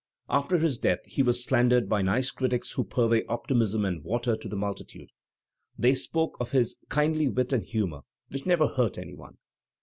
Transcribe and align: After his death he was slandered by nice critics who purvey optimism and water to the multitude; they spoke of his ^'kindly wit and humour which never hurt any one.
After 0.29 0.57
his 0.57 0.79
death 0.79 1.01
he 1.05 1.21
was 1.21 1.43
slandered 1.43 1.87
by 1.87 2.01
nice 2.01 2.31
critics 2.31 2.71
who 2.71 2.83
purvey 2.83 3.23
optimism 3.27 3.85
and 3.85 4.03
water 4.03 4.35
to 4.35 4.49
the 4.49 4.55
multitude; 4.55 5.11
they 5.77 5.93
spoke 5.93 6.35
of 6.39 6.49
his 6.49 6.75
^'kindly 6.89 7.31
wit 7.31 7.53
and 7.53 7.63
humour 7.63 7.99
which 8.29 8.47
never 8.47 8.65
hurt 8.67 8.97
any 8.97 9.13
one. 9.13 9.37